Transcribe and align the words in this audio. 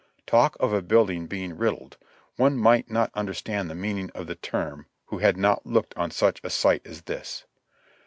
Talk 0.25 0.57
of 0.59 0.73
a 0.73 0.81
build 0.81 1.11
ing 1.11 1.27
being 1.27 1.55
riddled, 1.55 1.97
one 2.35 2.57
might 2.57 2.89
not 2.89 3.11
understand 3.13 3.69
the 3.69 3.75
meaning 3.75 4.09
of 4.15 4.25
the 4.25 4.33
term 4.33 4.87
who 5.05 5.19
had 5.19 5.37
not 5.37 5.63
looked 5.63 5.95
on 5.95 6.09
such 6.09 6.41
a 6.43 6.49
sight 6.49 6.81
as 6.87 7.03
this. 7.03 7.45